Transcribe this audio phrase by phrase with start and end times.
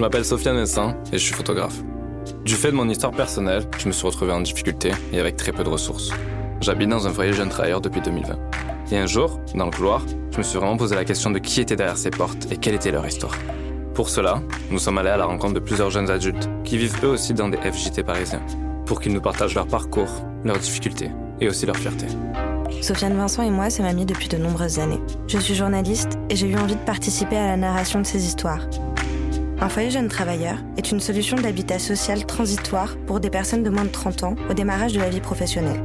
[0.00, 1.76] Je m'appelle Sofiane Messin et je suis photographe.
[2.46, 5.52] Du fait de mon histoire personnelle, je me suis retrouvé en difficulté et avec très
[5.52, 6.10] peu de ressources.
[6.62, 8.38] J'habite dans un foyer jeune travailleur depuis 2020.
[8.92, 10.02] Et un jour, dans le couloir,
[10.32, 12.76] je me suis vraiment posé la question de qui était derrière ces portes et quelle
[12.76, 13.36] était leur histoire.
[13.92, 14.40] Pour cela,
[14.70, 17.50] nous sommes allés à la rencontre de plusieurs jeunes adultes qui vivent eux aussi dans
[17.50, 18.40] des FJT parisiens,
[18.86, 21.10] pour qu'ils nous partagent leur parcours, leurs difficultés
[21.42, 22.06] et aussi leur fierté.
[22.80, 25.00] Sofiane Vincent et moi sommes amis depuis de nombreuses années.
[25.28, 28.60] Je suis journaliste et j'ai eu envie de participer à la narration de ces histoires.
[29.62, 33.84] Un foyer jeune travailleur est une solution d'habitat social transitoire pour des personnes de moins
[33.84, 35.82] de 30 ans au démarrage de la vie professionnelle.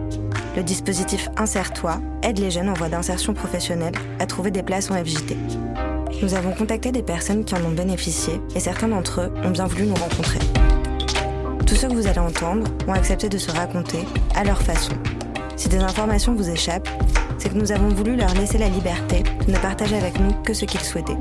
[0.56, 4.96] Le dispositif Insère-toi aide les jeunes en voie d'insertion professionnelle à trouver des places en
[4.96, 5.36] FJT.
[6.22, 9.66] Nous avons contacté des personnes qui en ont bénéficié et certains d'entre eux ont bien
[9.66, 10.40] voulu nous rencontrer.
[11.68, 14.05] Tous ceux que vous allez entendre ont accepté de se raconter
[14.36, 14.94] à leur façon.
[15.58, 16.88] Si des informations vous échappent,
[17.38, 20.54] c'est que nous avons voulu leur laisser la liberté de ne partager avec nous que
[20.54, 21.18] ce qu'ils souhaitaient.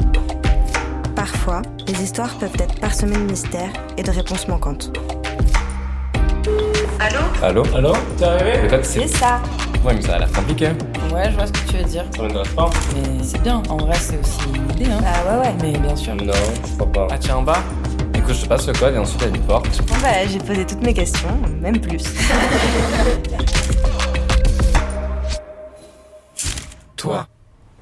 [1.44, 4.90] Parfois, les histoires peuvent être parsemées de mystères et de réponses manquantes.
[6.98, 7.20] Allô?
[7.42, 7.62] Allô?
[7.74, 7.92] Allô?
[8.16, 8.66] T'es arrivé?
[8.82, 9.06] C'est...
[9.06, 9.42] C'est ça
[9.84, 10.68] Ouais, mais ça a l'air compliqué.
[11.12, 12.06] Ouais, je vois ce que tu veux dire.
[12.16, 15.00] Ça m'intéresse pas Mais c'est bien, en vrai, c'est aussi une idée, hein.
[15.02, 15.54] Bah ouais ouais.
[15.60, 16.14] Mais bien sûr.
[16.14, 16.32] Non,
[16.66, 17.08] je crois pas.
[17.10, 17.62] Ah tiens, en bas
[18.14, 19.82] Écoute, je te passe le code et ensuite il y a une porte.
[19.86, 21.28] Bon bah j'ai posé toutes mes questions,
[21.60, 22.04] même plus.
[26.96, 27.26] Toi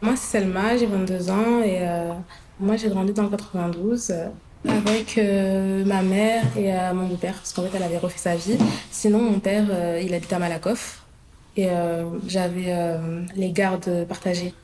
[0.03, 2.13] Moi, c'est Selma, j'ai 22 ans et euh,
[2.59, 4.27] moi, j'ai grandi dans le 92 euh,
[4.69, 8.59] avec euh, ma mère et mon beau-père parce qu'en fait, elle avait refait sa vie.
[8.91, 9.65] Sinon, mon père,
[10.03, 11.05] il habitait à Malakoff
[11.57, 11.69] et
[12.27, 12.99] j'avais
[13.37, 14.55] les gardes partagés.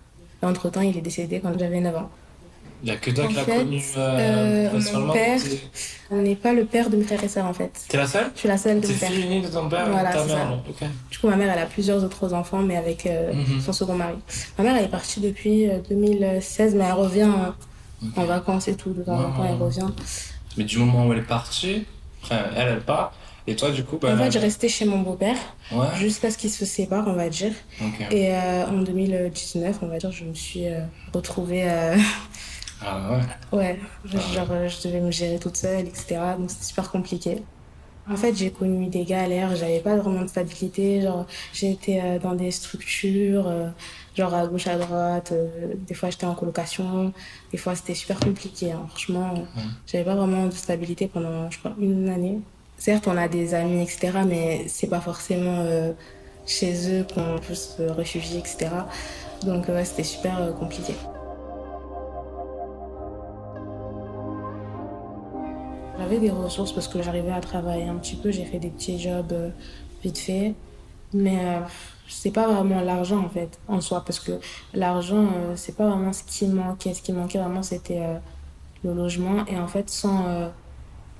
[0.42, 2.11] Entre-temps, il est décédé quand j'avais 9 ans.
[2.82, 5.60] Il y a que toi En qui l'as connu euh, euh, mon père- T'es-
[6.10, 7.72] On n'est pas le père de mes frères et sœurs en fait.
[7.88, 8.30] T'es la seule?
[8.34, 9.10] Je suis la seule de T'es mon père.
[9.10, 10.36] fille unique de ton père et de ta mère
[10.78, 10.86] ça.
[11.10, 13.60] Du coup, ma mère, elle a plusieurs autres enfants, mais avec euh, Mhm.
[13.60, 14.14] son second mari.
[14.56, 18.76] Ma mère, elle est partie depuis euh, 2016, mais elle revient euh, en vacances et
[18.76, 18.90] tout.
[18.92, 19.88] De temps en temps, elle revient.
[20.56, 21.84] Mais du moment où elle est partie,
[22.22, 23.12] enfin, elle, elle part.
[23.46, 24.12] Et toi, du coup, bah.
[24.14, 25.36] En fait, j'ai resté chez mon beau-père
[25.72, 25.86] Ouais.
[25.96, 27.53] jusqu'à ce qu'il se sépare, on va dire.
[27.82, 28.06] Ok.
[28.10, 30.80] Et euh, en 2019, on va dire, je me suis euh,
[31.14, 31.62] retrouvée.
[31.64, 31.97] euh,
[32.81, 33.59] Ah ouais.
[33.59, 36.37] ouais, genre, euh, je devais me gérer toute seule, etc.
[36.39, 37.43] Donc, c'était super compliqué.
[38.11, 41.03] En fait, j'ai connu des galères, j'avais pas vraiment de stabilité.
[41.03, 43.69] Genre, j'ai été euh, dans des structures, euh,
[44.16, 45.33] genre à gauche, à droite.
[45.33, 47.12] euh, des fois, j'étais en colocation.
[47.53, 48.72] Des fois, c'était super compliqué.
[48.72, 48.87] hein.
[48.91, 49.49] Franchement,
[49.87, 52.41] j'avais pas vraiment de stabilité pendant, je crois, une année.
[52.78, 55.93] Certes, on a des amis, etc., mais c'est pas forcément euh,
[56.47, 58.89] chez eux qu'on peut se réfugier, etc.
[59.43, 60.95] Donc, ouais, c'était super compliqué.
[66.08, 68.30] J'avais des ressources parce que j'arrivais à travailler un petit peu.
[68.30, 69.50] J'ai fait des petits jobs euh,
[70.02, 70.54] vite fait.
[71.12, 71.60] Mais euh,
[72.08, 74.02] c'est pas vraiment l'argent en fait, en soi.
[74.06, 74.32] Parce que
[74.72, 76.94] l'argent, euh, c'est pas vraiment ce qui manquait.
[76.94, 78.18] Ce qui manquait vraiment, c'était euh,
[78.84, 79.44] le logement.
[79.48, 80.48] Et en fait, sans euh,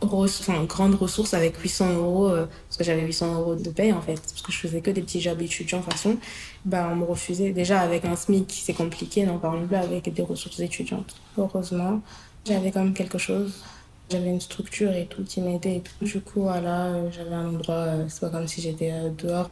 [0.03, 3.93] res- enfin, grande ressource avec 800 euros, euh, parce que j'avais 800 euros de paye
[3.93, 6.19] en fait, parce que je faisais que des petits jobs étudiants de façon,
[6.65, 7.53] bah, on me refusait.
[7.53, 11.17] Déjà avec un SMIC, c'est compliqué, n'en parlons plus avec des ressources étudiantes.
[11.39, 12.03] Heureusement,
[12.47, 13.63] j'avais quand même quelque chose.
[14.11, 15.77] J'avais une structure et tout qui m'aidait.
[15.77, 16.05] et tout.
[16.05, 19.51] Du coup, voilà, euh, j'avais un endroit, euh, c'est pas comme si j'étais euh, dehors.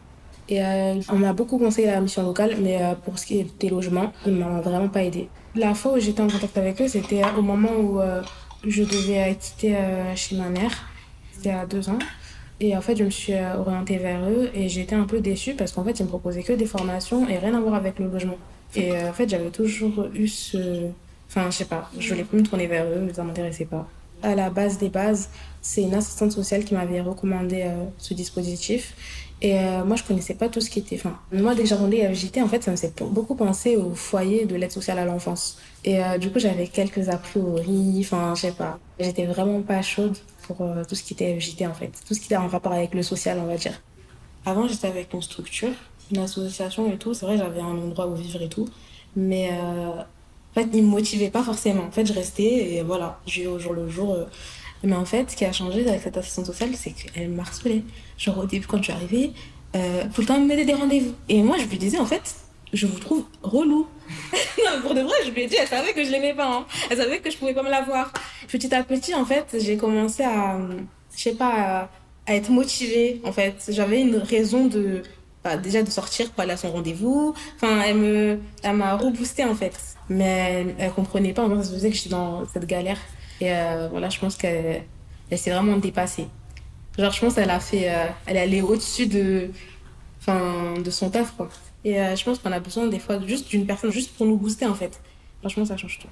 [0.49, 0.62] Et
[1.11, 4.33] on m'a beaucoup conseillé la mission locale, mais pour ce qui est des logements, ils
[4.33, 5.28] m'ont vraiment pas aidé.
[5.56, 8.00] La fois où j'étais en contact avec eux, c'était au moment où
[8.65, 9.77] je devais quitter
[10.15, 10.71] chez ma mère.
[11.33, 11.99] C'était à deux ans.
[12.61, 15.73] Et en fait, je me suis orientée vers eux et j'étais un peu déçue parce
[15.73, 18.38] qu'en fait, ils me proposaient que des formations et rien à voir avec le logement.
[18.77, 20.59] Et en fait, j'avais toujours eu ce.
[21.28, 23.88] Enfin, je sais pas, je voulais plus me tourner vers eux, mais ça m'intéressait pas.
[24.22, 25.28] À la base des bases,
[25.60, 28.94] c'est une assistante sociale qui m'avait recommandé euh, ce dispositif.
[29.43, 30.97] Et euh, moi, je connaissais pas tout ce qui était.
[30.97, 33.94] Enfin, moi, dès que j'ai entendu FJT, en fait, ça me fait beaucoup penser au
[33.94, 35.59] foyer de l'aide sociale à l'enfance.
[35.84, 37.99] Et euh, du coup, j'avais quelques a priori.
[38.00, 38.78] Enfin, je sais pas.
[38.99, 40.16] J'étais vraiment pas chaude
[40.47, 41.93] pour tout ce qui était FJT, en fait.
[42.06, 43.82] Tout ce qui était en rapport avec le social, on va dire.
[44.47, 45.72] Avant, j'étais avec une structure,
[46.12, 47.12] une association et tout.
[47.12, 48.69] C'est vrai, j'avais un endroit où vivre et tout.
[49.16, 49.50] Mais
[50.62, 51.84] fait, ils me motivaient pas forcément.
[51.84, 54.12] En fait, je restais et voilà, je vivais au jour le jour.
[54.14, 54.25] euh.
[54.85, 57.82] Mais en fait, ce qui a changé avec cette assistante sociale, c'est qu'elle me harcelait.
[58.19, 59.32] Genre, au début, quand je suis arrivée,
[59.75, 61.12] euh, tout le temps, elle me mettait des rendez-vous.
[61.29, 62.35] Et moi, je lui disais, en fait,
[62.73, 63.87] je vous trouve relou.
[64.58, 66.47] non, pour de vrai, je lui ai dit, elle savait que je l'aimais pas.
[66.47, 66.67] hein.
[66.91, 68.12] Elle savait que je pouvais pas me la voir.
[68.49, 70.69] Petit à petit, en fait, j'ai commencé à, euh,
[71.17, 71.88] je sais pas,
[72.26, 73.55] à être motivée, en fait.
[73.70, 75.02] J'avais une raison de,
[75.56, 77.34] déjà de sortir pour aller à son rendez-vous.
[77.56, 79.78] Enfin, elle me, elle m'a reboosté, en fait.
[80.08, 82.98] Mais elle, elle comprenait pas, moi, ça se faisait que j'étais dans cette galère.
[83.40, 84.82] Et euh, voilà, je pense qu'elle
[85.31, 86.26] elle s'est vraiment dépassée.
[86.98, 89.50] Genre, je pense qu'elle a fait, euh, elle est allée au-dessus de,
[90.20, 91.49] enfin, de son taf, quoi.
[91.84, 94.37] Et euh, je pense qu'on a besoin des fois juste d'une personne juste pour nous
[94.37, 95.00] booster, en fait.
[95.40, 96.08] Franchement, ça change tout.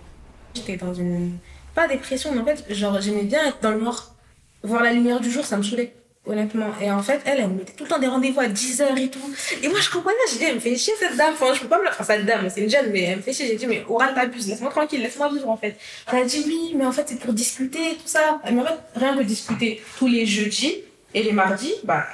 [0.55, 1.39] J'étais dans une
[1.75, 4.15] pas dépression, mais en fait, genre, j'aimais bien être dans le noir.
[4.63, 5.95] Voir la lumière du jour, ça me saoulait,
[6.27, 6.73] honnêtement.
[6.81, 9.09] Et en fait, elle, elle me mettait tout le temps des rendez-vous à 10h et
[9.09, 9.35] tout.
[9.63, 11.35] Et moi, je comprenais, j'ai dit, elle me fait chier cette dame.
[11.35, 13.23] Enfin, je peux pas me la faire, cette dame, c'est une jeune, mais elle me
[13.23, 13.47] fait chier.
[13.47, 15.77] J'ai dit, mais Oral t'abuse, laisse-moi tranquille, laisse-moi vivre, en fait.
[16.13, 18.41] Elle a dit, oui, mais en fait, c'est pour discuter, tout ça.
[18.51, 20.77] Mais en fait, rien que discuter tous les jeudis
[21.13, 22.05] et les mardis, bah,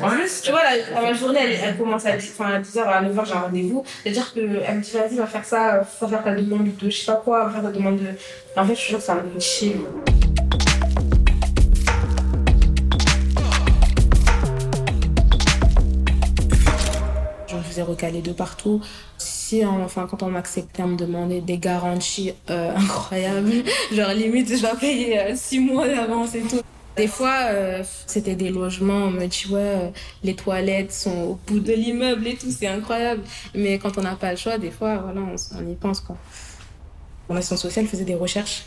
[0.00, 2.82] en plus, tu vois, la, la journée, elle, elle commence à, 10, enfin, à 10h,
[2.84, 3.84] à 9h, j'ai un rendez-vous.
[4.02, 7.06] C'est-à-dire qu'elle me dit, vas-y, va faire ça, va faire ta demande de je sais
[7.06, 8.06] pas quoi, va faire ta demande de.
[8.56, 9.76] En fait, je suis sûre que ça me fait chier.
[17.80, 18.80] Faisais recaler de partout.
[19.18, 23.64] Si, enfin, quand on m'acceptait, on me demandait des garanties euh, incroyables.
[23.92, 26.60] Genre, limite, je dois payer 6 mois d'avance et tout.
[26.96, 29.90] Des fois, euh, c'était des logements, on me dit, ouais, euh,
[30.22, 33.22] les toilettes sont au bout de l'immeuble et tout, c'est incroyable.
[33.54, 36.16] Mais quand on n'a pas le choix, des fois, voilà, on, y pense, quoi.
[37.28, 38.64] Mon assistante sociale faisait des recherches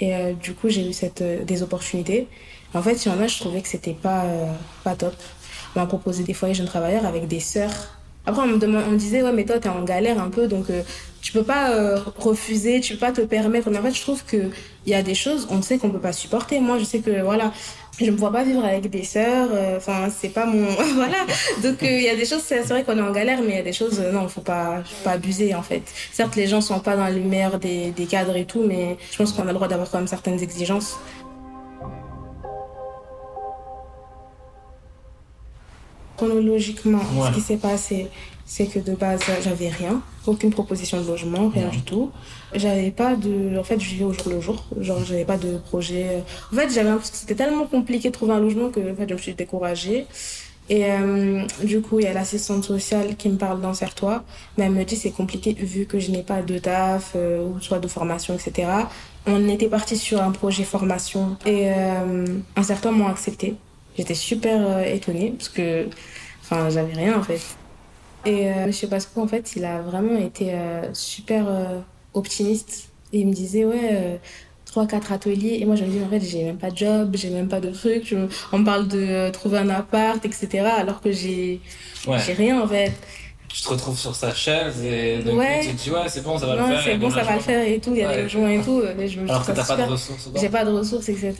[0.00, 2.28] et euh, du coup, j'ai eu cette, euh, des opportunités.
[2.74, 4.52] En fait, il y en je trouvais que c'était pas, euh,
[4.84, 5.14] pas top.
[5.74, 7.97] On m'a proposé des foyers jeunes travailleurs avec des sœurs.
[8.26, 10.82] Après, on me, disait, ouais, mais toi, t'es en galère un peu, donc euh,
[11.22, 13.70] tu peux pas euh, refuser, tu peux pas te permettre.
[13.70, 14.50] Mais en fait, je trouve qu'il
[14.86, 16.60] y a des choses, on sait qu'on peut pas supporter.
[16.60, 17.52] Moi, je sais que, voilà,
[17.98, 20.66] je me vois pas vivre avec des sœurs, euh, enfin, c'est pas mon.
[20.94, 21.26] voilà.
[21.62, 23.60] Donc, il y a des choses, c'est vrai qu'on est en galère, mais il y
[23.60, 25.82] a des choses, euh, non, faut pas, faut pas abuser, en fait.
[26.12, 29.16] Certes, les gens sont pas dans le meilleur des, des cadres et tout, mais je
[29.16, 30.98] pense qu'on a le droit d'avoir quand même certaines exigences.
[36.18, 37.28] Chronologiquement, Ouais.
[37.28, 38.08] ce qui s'est passé,
[38.44, 42.10] c'est que de base, j'avais rien, aucune proposition de logement, rien du tout.
[42.54, 45.58] J'avais pas de, en fait, je vivais au jour le jour, genre j'avais pas de
[45.58, 46.22] projet.
[46.52, 49.08] En fait, j'avais l'impression que c'était tellement compliqué de trouver un logement que, en fait,
[49.08, 50.06] je me suis découragée.
[50.70, 54.22] Et euh, du coup, il y a l'assistante sociale qui me parle dans toi
[54.56, 57.58] mais elle me dit c'est compliqué vu que je n'ai pas de taf euh, ou
[57.60, 58.68] soit de formation, etc.
[59.26, 62.26] On était parti sur un projet formation et euh,
[62.56, 63.54] un certain m'ont accepté.
[63.98, 65.88] J'étais super euh, étonnée parce que,
[66.42, 67.40] enfin, j'avais rien en fait.
[68.24, 71.80] Et euh, Monsieur Pasco, en fait, il a vraiment été euh, super euh,
[72.14, 72.90] optimiste.
[73.12, 74.16] Et il me disait, ouais, euh,
[74.66, 75.58] trois, quatre ateliers.
[75.60, 77.60] Et moi, je me dis, en fait, j'ai même pas de job, j'ai même pas
[77.60, 78.02] de truc.
[78.06, 78.16] Je
[78.52, 80.64] On me parle de trouver un appart, etc.
[80.78, 81.60] Alors que j'ai
[82.06, 82.18] Ouais.
[82.24, 82.92] j'ai rien, en fait.
[83.48, 85.60] Tu te retrouves sur sa chaise et donc Ouais.
[85.62, 86.82] tu te dis, ouais, c'est bon, ça va non, le faire.
[86.84, 87.92] c'est a bon, ça va le faire et tout.
[87.94, 88.82] Il y a des logements et tout.
[89.06, 90.28] Je me Alors que t'as pas de ressources.
[90.38, 91.34] J'ai pas de ressources, etc.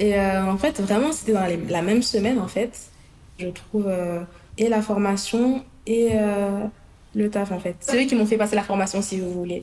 [0.00, 2.72] Et euh, en fait, vraiment, c'était dans la même semaine, en fait.
[3.38, 4.20] Je trouve euh,
[4.58, 6.64] et la formation et euh,
[7.14, 7.76] le taf, en fait.
[7.80, 9.62] C'est eux qui m'ont fait passer la formation, si vous voulez.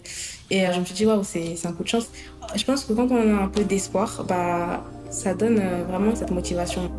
[0.51, 2.07] Et je me suis dit, waouh, c'est un coup de chance.
[2.55, 6.91] Je pense que quand on a un peu d'espoir, bah, ça donne vraiment cette motivation.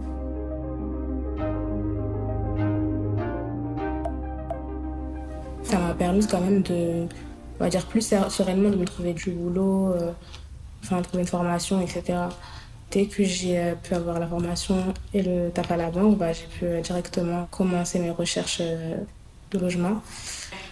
[5.62, 7.05] Ça m'a permis quand même de,
[7.61, 9.94] on va dire, plus ser- sereinement de me trouver du boulot,
[10.82, 12.02] enfin, trouver une formation, etc.
[12.90, 16.32] Dès que j'ai euh, pu avoir la formation et le taf à la banque, bah,
[16.32, 18.96] j'ai pu euh, directement commencer mes recherches euh,
[19.50, 20.00] de logement.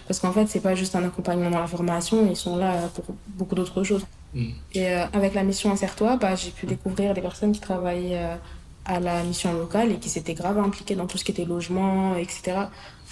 [0.07, 3.05] Parce qu'en fait, c'est pas juste un accompagnement dans la formation, ils sont là pour
[3.27, 4.05] beaucoup d'autres choses.
[4.33, 4.49] Mm.
[4.73, 8.37] Et avec la mission Insère-toi, bah, j'ai pu découvrir des personnes qui travaillaient
[8.85, 12.15] à la mission locale et qui s'étaient grave impliquées dans tout ce qui était logement,
[12.15, 12.57] etc.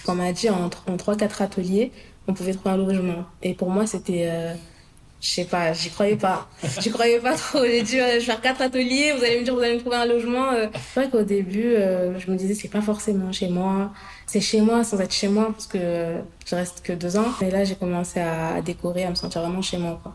[0.08, 1.92] On m'a dit en, en 3-4 ateliers,
[2.26, 3.24] on pouvait trouver un logement.
[3.42, 4.56] Et pour moi, c'était.
[5.20, 6.46] Je sais pas, j'y croyais pas.
[6.80, 7.64] J'y croyais pas trop.
[7.64, 9.80] J'ai dit, euh, je vais faire 4 ateliers, vous allez me dire, vous allez me
[9.80, 10.50] trouver un logement.
[10.52, 10.68] euh.
[10.94, 13.92] C'est vrai qu'au début, euh, je me disais, c'est pas forcément chez moi.
[14.26, 17.26] C'est chez moi sans être chez moi parce que je reste que deux ans.
[17.40, 19.98] Et là, j'ai commencé à décorer, à me sentir vraiment chez moi.
[20.02, 20.14] Quoi.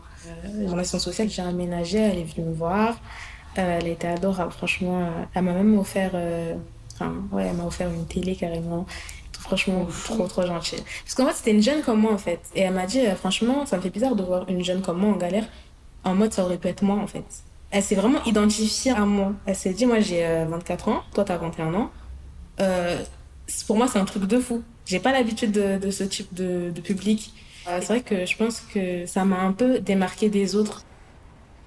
[0.54, 2.96] Mon assistante sociale, j'ai aménagé, elle est venue me voir.
[3.56, 5.10] Elle était adorable, franchement.
[5.34, 6.12] Elle m'a même offert,
[6.94, 8.86] enfin, ouais, elle m'a offert une télé carrément.
[9.42, 10.76] Franchement, trop, trop gentil.
[11.04, 12.40] Parce qu'en fait, c'était une jeune comme moi, en fait.
[12.54, 14.98] Et elle m'a dit, euh, franchement, ça me fait bizarre de voir une jeune comme
[14.98, 15.44] moi en galère.
[16.04, 17.24] En mode, ça aurait pu être moi, en fait.
[17.70, 19.32] Elle s'est vraiment identifiée à moi.
[19.46, 21.90] Elle s'est dit, moi, j'ai euh, 24 ans, toi, t'as 21 ans.
[22.60, 22.98] Euh,
[23.66, 24.62] pour moi, c'est un truc de fou.
[24.86, 27.32] J'ai pas l'habitude de, de ce type de, de public.
[27.68, 30.84] Euh, c'est vrai que je pense que ça m'a un peu démarqué des autres.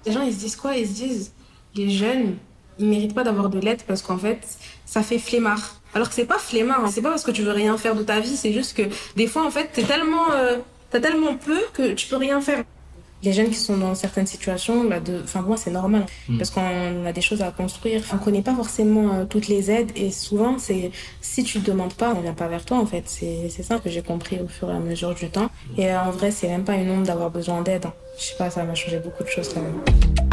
[0.04, 0.76] Les gens, ils se disent quoi?
[0.76, 1.32] Ils se disent,
[1.74, 2.36] les jeunes,
[2.78, 4.38] ils méritent pas d'avoir de l'aide parce qu'en fait,
[4.84, 5.76] ça fait flemmard.
[5.94, 6.90] Alors que c'est pas flemmard, hein.
[6.92, 8.82] c'est pas parce que tu veux rien faire de ta vie, c'est juste que
[9.16, 10.56] des fois, en fait, t'es tellement, euh,
[10.90, 12.62] t'as tellement peu que tu peux rien faire.
[13.22, 16.36] Les jeunes qui sont dans certaines situations, bah de, enfin moi c'est normal Mm.
[16.36, 18.02] parce qu'on a des choses à construire.
[18.12, 20.90] On connaît pas forcément euh, toutes les aides et souvent c'est
[21.22, 23.04] si tu demandes pas, on vient pas vers toi en fait.
[23.06, 25.48] C'est c'est ça que j'ai compris au fur et à mesure du temps.
[25.78, 27.86] Et euh, en vrai c'est même pas une honte d'avoir besoin d'aide.
[27.86, 27.94] hein.
[28.18, 30.25] Je sais pas, ça m'a changé beaucoup de choses quand même.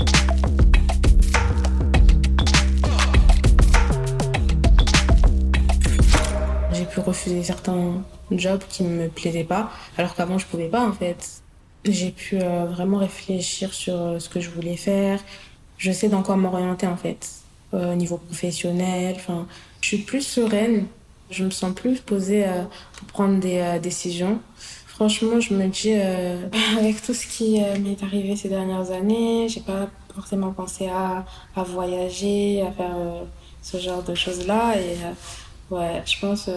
[6.93, 11.41] Pu refuser certains jobs qui me plaisaient pas, alors qu'avant je pouvais pas en fait.
[11.85, 15.19] j'ai pu euh, vraiment réfléchir sur euh, ce que je voulais faire.
[15.77, 17.29] Je sais dans quoi m'orienter en fait,
[17.73, 19.17] au niveau professionnel.
[19.81, 20.85] Je suis plus sereine.
[21.31, 22.45] Je me sens plus posée
[22.97, 24.39] pour prendre des décisions.
[24.87, 25.93] Franchement, je me dis,
[26.79, 31.63] avec tout ce qui m'est arrivé ces dernières années, j'ai pas forcément pensé à, à
[31.63, 32.95] voyager, à faire
[33.61, 34.77] ce genre de choses-là.
[34.77, 34.95] Et
[35.71, 36.49] ouais, je pense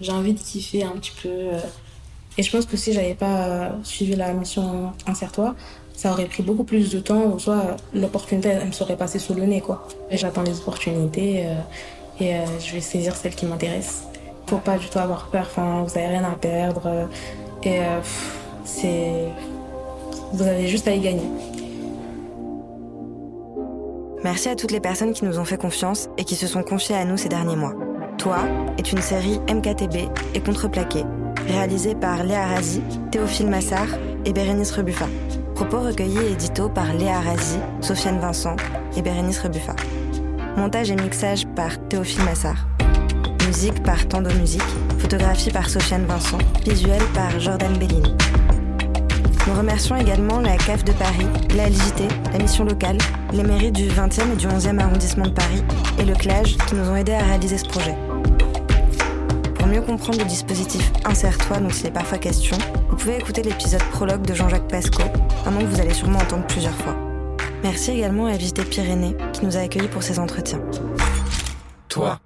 [0.00, 1.28] j'ai envie de kiffer un petit peu.
[1.28, 1.58] Euh.
[2.36, 5.54] Et je pense que si j'avais pas euh, suivi la mission Insère-toi,
[5.94, 9.34] ça aurait pris beaucoup plus de temps, ou soit l'opportunité, elle me serait passée sous
[9.34, 9.88] le nez, quoi.
[10.12, 11.54] J'attends les opportunités euh,
[12.20, 14.04] et je vais saisir celles qui m'intéressent.
[14.46, 17.08] Faut pas du tout avoir peur, enfin, vous avez rien à perdre.
[17.64, 17.80] et
[18.64, 19.28] c'est.
[20.32, 21.28] Vous avez juste à y gagner.
[24.22, 26.96] Merci à toutes les personnes qui nous ont fait confiance et qui se sont confiées
[26.96, 27.87] à nous ces derniers mois.
[28.18, 28.40] Toi
[28.78, 31.04] est une série MKTB et contreplaquée,
[31.46, 32.82] réalisée par Léa Razi,
[33.12, 33.86] Théophile Massard
[34.24, 35.06] et Bérénice Rebuffa.
[35.54, 38.56] Propos recueillis et édito par Léa Razi, Sofiane Vincent
[38.96, 39.76] et Bérénice Rebuffa.
[40.56, 42.66] Montage et mixage par Théophile Massard.
[43.46, 44.62] Musique par Tando Musique.
[44.98, 46.38] Photographie par Sofiane Vincent.
[46.66, 48.14] Visuel par Jordan Bellini.
[49.48, 51.26] Nous remercions également la CAF de Paris,
[51.56, 52.98] la LJT, la mission locale,
[53.32, 55.64] les mairies du 20e et du 11e arrondissement de Paris
[55.98, 57.96] et le CLAGE qui nous ont aidés à réaliser ce projet.
[59.54, 62.58] Pour mieux comprendre le dispositif Insère-toi dont il est parfois question,
[62.90, 65.02] vous pouvez écouter l'épisode prologue de Jean-Jacques Pasco,
[65.46, 66.94] un nom que vous allez sûrement entendre plusieurs fois.
[67.62, 70.60] Merci également à Visiter Pyrénées qui nous a accueillis pour ces entretiens.
[71.88, 72.20] Toi.